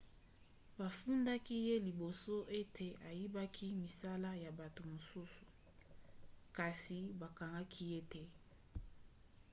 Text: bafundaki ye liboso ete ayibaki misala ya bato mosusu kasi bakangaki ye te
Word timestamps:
bafundaki 0.79 1.55
ye 1.67 1.75
liboso 1.87 2.35
ete 2.59 2.87
ayibaki 3.09 3.67
misala 3.81 4.29
ya 4.43 4.51
bato 4.59 4.81
mosusu 4.93 5.43
kasi 6.57 6.97
bakangaki 7.19 7.83
ye 7.91 7.99
te 8.11 8.23